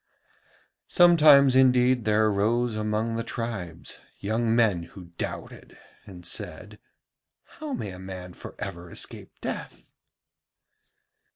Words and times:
Sometimes 0.87 1.55
indeed 1.55 2.05
there 2.05 2.25
arose 2.25 2.75
among 2.75 3.17
the 3.17 3.23
tribes 3.23 3.99
young 4.17 4.55
men 4.55 4.81
who 4.81 5.09
doubted 5.19 5.77
and 6.07 6.25
said: 6.25 6.79
'How 7.43 7.73
may 7.73 7.91
a 7.91 7.99
man 7.99 8.33
for 8.33 8.55
ever 8.57 8.89
escape 8.89 9.31
death?' 9.41 9.93